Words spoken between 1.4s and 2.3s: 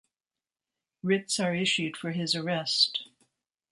issued for